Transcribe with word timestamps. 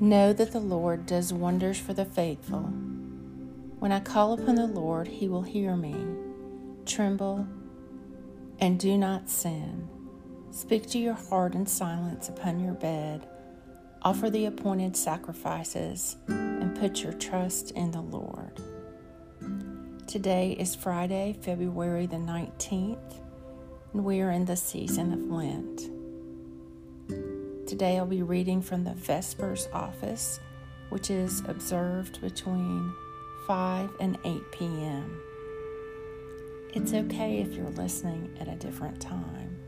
Know 0.00 0.32
that 0.32 0.50
the 0.50 0.60
Lord 0.60 1.06
does 1.06 1.32
wonders 1.32 1.78
for 1.78 1.94
the 1.94 2.04
faithful. 2.04 2.62
When 3.78 3.92
I 3.92 4.00
call 4.00 4.32
upon 4.32 4.56
the 4.56 4.66
Lord, 4.66 5.06
he 5.06 5.28
will 5.28 5.42
hear 5.42 5.76
me. 5.76 5.94
Tremble 6.84 7.46
and 8.58 8.78
do 8.78 8.98
not 8.98 9.30
sin. 9.30 9.88
Speak 10.50 10.88
to 10.90 10.98
your 10.98 11.14
heart 11.14 11.54
in 11.54 11.66
silence 11.66 12.28
upon 12.28 12.58
your 12.58 12.74
bed. 12.74 13.28
Offer 14.02 14.30
the 14.30 14.46
appointed 14.46 14.96
sacrifices 14.96 16.16
and 16.26 16.76
put 16.76 17.02
your 17.02 17.12
trust 17.12 17.70
in 17.72 17.92
the 17.92 18.02
Lord. 18.02 18.60
Today 20.08 20.56
is 20.58 20.74
Friday, 20.74 21.36
February 21.40 22.06
the 22.06 22.16
19th, 22.16 23.20
and 23.92 24.04
we 24.04 24.20
are 24.20 24.32
in 24.32 24.44
the 24.44 24.56
season 24.56 25.12
of 25.12 25.20
Lent. 25.30 25.93
Today 27.74 27.98
I'll 27.98 28.06
be 28.06 28.22
reading 28.22 28.62
from 28.62 28.84
the 28.84 28.92
Vespers 28.92 29.66
office, 29.72 30.38
which 30.90 31.10
is 31.10 31.42
observed 31.48 32.20
between 32.20 32.94
5 33.48 33.90
and 33.98 34.16
8 34.24 34.52
p.m. 34.52 35.20
It's 36.72 36.92
okay 36.92 37.40
if 37.40 37.54
you're 37.54 37.70
listening 37.70 38.30
at 38.38 38.46
a 38.46 38.54
different 38.54 39.00
time. 39.00 39.58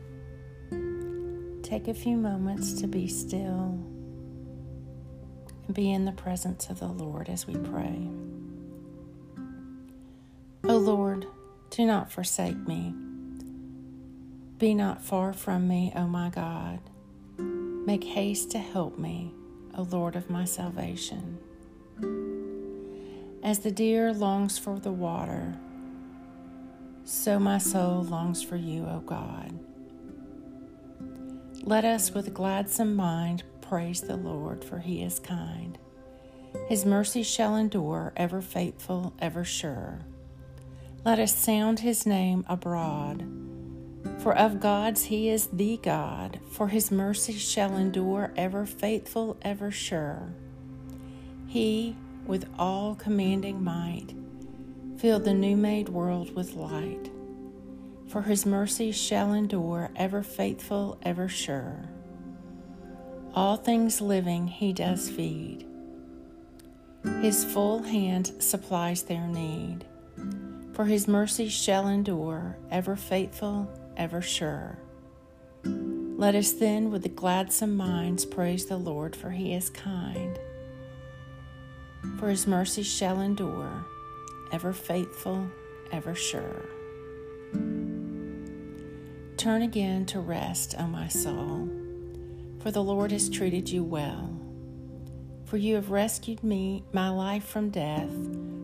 Take 1.63 1.89
a 1.89 1.93
few 1.93 2.15
moments 2.15 2.71
to 2.79 2.87
be 2.87 3.09
still 3.09 3.77
and 5.65 5.73
be 5.73 5.91
in 5.91 6.05
the 6.05 6.13
presence 6.13 6.69
of 6.69 6.79
the 6.79 6.87
Lord 6.87 7.27
as 7.27 7.45
we 7.45 7.57
pray. 7.57 8.07
O 10.63 10.77
Lord, 10.77 11.27
do 11.71 11.85
not 11.85 12.09
forsake 12.09 12.65
me. 12.65 12.95
Be 14.59 14.73
not 14.73 15.01
far 15.01 15.33
from 15.33 15.67
me, 15.67 15.91
O 15.93 16.07
my 16.07 16.29
God. 16.29 16.79
Make 17.87 18.03
haste 18.03 18.51
to 18.51 18.59
help 18.59 18.99
me, 18.99 19.31
O 19.77 19.83
Lord 19.83 20.17
of 20.17 20.29
my 20.29 20.43
salvation. 20.43 21.37
As 23.41 23.59
the 23.59 23.71
deer 23.71 24.11
longs 24.11 24.57
for 24.57 24.77
the 24.77 24.91
water, 24.91 25.57
so 27.05 27.39
my 27.39 27.57
soul 27.59 28.03
longs 28.03 28.43
for 28.43 28.57
you, 28.57 28.83
O 28.83 28.99
God. 29.05 29.57
Let 31.63 31.85
us 31.85 32.13
with 32.13 32.33
gladsome 32.33 32.93
mind 32.93 33.43
praise 33.61 34.01
the 34.01 34.17
Lord, 34.17 34.65
for 34.65 34.79
he 34.79 35.01
is 35.01 35.17
kind. 35.17 35.77
His 36.67 36.85
mercy 36.85 37.23
shall 37.23 37.55
endure, 37.55 38.11
ever 38.17 38.41
faithful, 38.41 39.13
ever 39.19 39.45
sure. 39.45 39.99
Let 41.05 41.19
us 41.19 41.33
sound 41.33 41.79
his 41.79 42.05
name 42.05 42.43
abroad, 42.49 43.46
for 44.19 44.37
of 44.37 44.59
gods 44.59 45.05
he 45.05 45.29
is 45.29 45.47
the 45.47 45.77
God, 45.77 46.39
for 46.51 46.67
his 46.67 46.91
mercy 46.91 47.33
shall 47.33 47.75
endure, 47.75 48.31
ever 48.35 48.65
faithful, 48.65 49.37
ever 49.41 49.71
sure. 49.71 50.33
He, 51.47 51.95
with 52.25 52.49
all 52.57 52.95
commanding 52.95 53.63
might, 53.63 54.13
filled 54.97 55.23
the 55.23 55.33
new 55.33 55.55
made 55.55 55.89
world 55.89 56.35
with 56.35 56.53
light 56.53 57.11
for 58.07 58.21
his 58.21 58.45
mercy 58.45 58.91
shall 58.91 59.33
endure, 59.33 59.91
ever 59.95 60.23
faithful, 60.23 60.97
ever 61.03 61.27
sure. 61.27 61.89
All 63.33 63.57
things 63.57 64.01
living 64.01 64.47
he 64.47 64.73
does 64.73 65.09
feed. 65.09 65.67
His 67.21 67.43
full 67.43 67.83
hand 67.83 68.31
supplies 68.39 69.03
their 69.03 69.27
need. 69.27 69.85
For 70.73 70.85
his 70.85 71.07
mercy 71.07 71.49
shall 71.49 71.87
endure, 71.87 72.57
ever 72.71 72.95
faithful, 72.95 73.69
ever 73.97 74.21
sure. 74.21 74.77
Let 75.63 76.35
us 76.35 76.53
then, 76.53 76.89
with 76.89 77.03
the 77.03 77.09
gladsome 77.09 77.75
minds, 77.75 78.25
praise 78.25 78.65
the 78.65 78.77
Lord, 78.77 79.15
for 79.15 79.31
he 79.31 79.53
is 79.53 79.69
kind. 79.69 80.39
For 82.17 82.29
his 82.29 82.47
mercy 82.47 82.83
shall 82.83 83.19
endure, 83.19 83.85
ever 84.51 84.71
faithful, 84.71 85.49
ever 85.91 86.15
sure. 86.15 86.65
Turn 89.35 89.61
again 89.61 90.05
to 90.07 90.19
rest, 90.19 90.73
O 90.79 90.87
my 90.87 91.07
soul, 91.07 91.69
for 92.59 92.71
the 92.71 92.83
Lord 92.83 93.11
has 93.11 93.29
treated 93.29 93.69
you 93.69 93.83
well. 93.83 94.35
For 95.45 95.57
you 95.57 95.75
have 95.75 95.91
rescued 95.91 96.43
me, 96.43 96.83
my 96.91 97.09
life 97.09 97.45
from 97.45 97.69
death, 97.69 98.11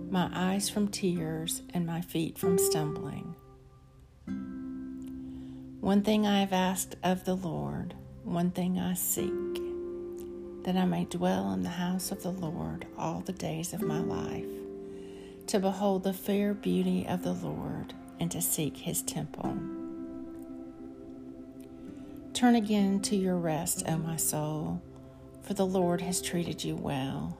my 0.09 0.29
eyes 0.33 0.69
from 0.69 0.87
tears, 0.87 1.61
and 1.73 1.85
my 1.85 2.01
feet 2.01 2.37
from 2.37 2.57
stumbling. 2.57 3.35
One 5.83 6.01
thing 6.01 6.25
I 6.25 6.39
have 6.39 6.53
asked 6.53 6.95
of 7.03 7.25
the 7.25 7.35
Lord, 7.35 7.93
one 8.23 8.51
thing 8.51 8.79
I 8.79 8.93
seek, 8.93 9.59
that 10.63 10.77
I 10.77 10.85
may 10.85 11.03
dwell 11.03 11.51
in 11.51 11.63
the 11.63 11.71
house 11.71 12.09
of 12.09 12.23
the 12.23 12.31
Lord 12.31 12.85
all 12.97 13.19
the 13.19 13.33
days 13.33 13.73
of 13.73 13.81
my 13.81 13.99
life, 13.99 14.47
to 15.47 15.59
behold 15.59 16.03
the 16.03 16.13
fair 16.13 16.53
beauty 16.53 17.05
of 17.05 17.21
the 17.21 17.33
Lord 17.33 17.93
and 18.17 18.31
to 18.31 18.41
seek 18.41 18.77
his 18.77 19.01
temple. 19.01 19.57
Turn 22.33 22.55
again 22.55 23.01
to 23.01 23.17
your 23.17 23.35
rest, 23.35 23.83
O 23.85 23.97
my 23.97 24.15
soul, 24.15 24.81
for 25.41 25.53
the 25.53 25.65
Lord 25.65 25.99
has 25.99 26.21
treated 26.21 26.63
you 26.63 26.77
well. 26.77 27.37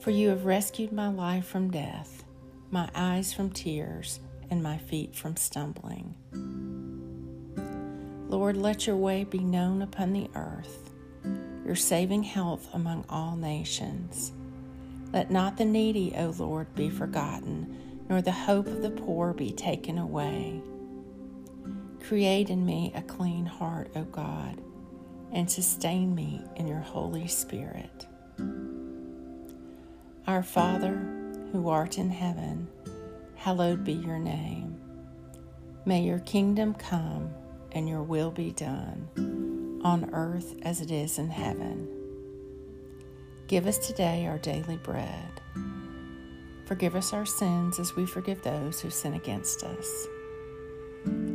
For 0.00 0.10
you 0.10 0.28
have 0.28 0.44
rescued 0.44 0.92
my 0.92 1.08
life 1.08 1.46
from 1.46 1.70
death, 1.70 2.22
my 2.70 2.90
eyes 2.94 3.32
from 3.32 3.48
tears, 3.48 4.20
and 4.50 4.62
my 4.62 4.76
feet 4.76 5.14
from 5.16 5.36
stumbling. 5.36 6.16
Lord, 8.28 8.56
let 8.56 8.86
your 8.86 8.96
way 8.96 9.22
be 9.24 9.38
known 9.38 9.82
upon 9.82 10.12
the 10.12 10.28
earth, 10.34 10.90
your 11.64 11.76
saving 11.76 12.24
health 12.24 12.68
among 12.72 13.04
all 13.08 13.36
nations. 13.36 14.32
Let 15.12 15.30
not 15.30 15.56
the 15.56 15.64
needy, 15.64 16.12
O 16.16 16.34
Lord, 16.36 16.74
be 16.74 16.90
forgotten, 16.90 18.04
nor 18.08 18.20
the 18.20 18.32
hope 18.32 18.66
of 18.66 18.82
the 18.82 18.90
poor 18.90 19.32
be 19.32 19.52
taken 19.52 19.96
away. 19.96 20.60
Create 22.02 22.50
in 22.50 22.66
me 22.66 22.92
a 22.96 23.02
clean 23.02 23.46
heart, 23.46 23.90
O 23.94 24.02
God, 24.02 24.60
and 25.32 25.48
sustain 25.48 26.14
me 26.14 26.42
in 26.56 26.66
your 26.66 26.80
Holy 26.80 27.28
Spirit. 27.28 28.06
Our 30.26 30.42
Father, 30.42 30.96
who 31.52 31.68
art 31.68 31.96
in 31.96 32.10
heaven, 32.10 32.66
hallowed 33.36 33.84
be 33.84 33.92
your 33.92 34.18
name. 34.18 34.80
May 35.84 36.02
your 36.02 36.18
kingdom 36.18 36.74
come 36.74 37.30
and 37.76 37.88
your 37.88 38.02
will 38.02 38.32
be 38.32 38.50
done 38.50 39.80
on 39.84 40.10
earth 40.12 40.56
as 40.62 40.80
it 40.80 40.90
is 40.90 41.18
in 41.18 41.28
heaven. 41.28 41.86
Give 43.46 43.68
us 43.68 43.78
today 43.78 44.26
our 44.26 44.38
daily 44.38 44.78
bread. 44.78 45.40
Forgive 46.64 46.96
us 46.96 47.12
our 47.12 47.26
sins 47.26 47.78
as 47.78 47.94
we 47.94 48.04
forgive 48.06 48.42
those 48.42 48.80
who 48.80 48.90
sin 48.90 49.14
against 49.14 49.62
us 49.62 50.08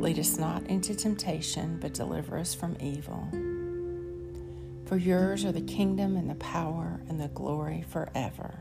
Lead 0.02 0.18
us 0.18 0.36
not 0.36 0.66
into 0.66 0.94
temptation, 0.94 1.78
but 1.80 1.94
deliver 1.94 2.36
us 2.36 2.54
from 2.54 2.76
evil. 2.80 3.28
For 4.86 4.96
yours 4.96 5.44
are 5.44 5.52
the 5.52 5.62
kingdom 5.62 6.16
and 6.16 6.28
the 6.28 6.34
power 6.34 7.00
and 7.08 7.20
the 7.20 7.28
glory 7.28 7.84
forever. 7.88 8.54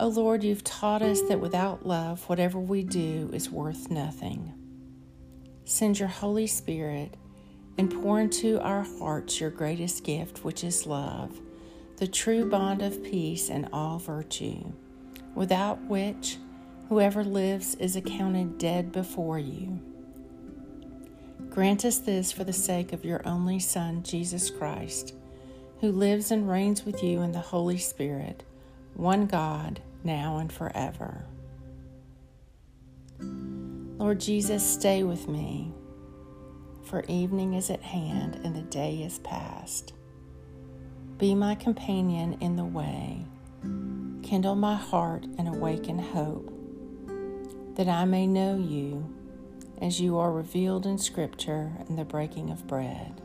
O 0.00 0.06
oh 0.06 0.08
Lord, 0.08 0.42
you've 0.42 0.64
taught 0.64 1.02
us 1.02 1.20
that 1.22 1.40
without 1.40 1.86
love, 1.86 2.28
whatever 2.28 2.58
we 2.58 2.82
do 2.82 3.30
is 3.32 3.50
worth 3.50 3.90
nothing. 3.90 4.52
Send 5.64 5.98
your 5.98 6.08
Holy 6.08 6.46
Spirit 6.46 7.16
and 7.76 7.92
pour 7.92 8.18
into 8.18 8.58
our 8.60 8.82
hearts 8.98 9.40
your 9.40 9.50
greatest 9.50 10.02
gift, 10.02 10.42
which 10.42 10.64
is 10.64 10.86
love, 10.86 11.38
the 11.98 12.08
true 12.08 12.48
bond 12.48 12.82
of 12.82 13.04
peace 13.04 13.50
and 13.50 13.68
all 13.72 13.98
virtue, 13.98 14.72
without 15.34 15.80
which 15.82 16.38
Whoever 16.90 17.22
lives 17.22 17.76
is 17.76 17.94
accounted 17.94 18.58
dead 18.58 18.90
before 18.90 19.38
you. 19.38 19.78
Grant 21.48 21.84
us 21.84 21.98
this 21.98 22.32
for 22.32 22.42
the 22.42 22.52
sake 22.52 22.92
of 22.92 23.04
your 23.04 23.22
only 23.24 23.60
Son, 23.60 24.02
Jesus 24.02 24.50
Christ, 24.50 25.14
who 25.80 25.92
lives 25.92 26.32
and 26.32 26.50
reigns 26.50 26.84
with 26.84 27.00
you 27.04 27.22
in 27.22 27.30
the 27.30 27.38
Holy 27.38 27.78
Spirit, 27.78 28.42
one 28.94 29.26
God, 29.26 29.80
now 30.04 30.38
and 30.38 30.52
forever. 30.52 31.24
Lord 33.98 34.20
Jesus, 34.20 34.64
stay 34.66 35.02
with 35.02 35.28
me, 35.28 35.72
for 36.84 37.04
evening 37.06 37.54
is 37.54 37.70
at 37.70 37.82
hand 37.82 38.40
and 38.44 38.56
the 38.56 38.62
day 38.62 39.02
is 39.02 39.18
past. 39.18 39.92
Be 41.18 41.34
my 41.34 41.54
companion 41.54 42.38
in 42.40 42.56
the 42.56 42.64
way, 42.64 43.26
kindle 44.22 44.54
my 44.54 44.74
heart 44.74 45.26
and 45.38 45.48
awaken 45.48 45.98
hope 45.98 46.50
that 47.76 47.88
I 47.88 48.04
may 48.04 48.26
know 48.26 48.56
you 48.56 49.14
as 49.80 50.00
you 50.00 50.18
are 50.18 50.32
revealed 50.32 50.86
in 50.86 50.98
Scripture 50.98 51.72
and 51.88 51.98
the 51.98 52.04
breaking 52.04 52.50
of 52.50 52.66
bread. 52.66 53.20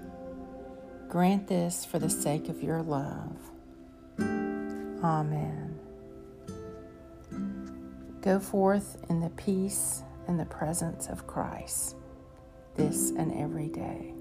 Grant 1.10 1.48
this 1.48 1.86
for 1.86 2.00
the 2.00 2.10
sake 2.10 2.50
of 2.50 2.64
your 2.64 2.82
love. 2.82 3.38
Amen. 4.20 5.65
Go 8.26 8.40
forth 8.40 8.98
in 9.08 9.20
the 9.20 9.30
peace 9.30 10.02
and 10.28 10.40
the 10.40 10.46
presence 10.46 11.08
of 11.10 11.28
Christ 11.28 11.96
this 12.76 13.12
and 13.12 13.32
every 13.32 13.68
day. 13.68 14.16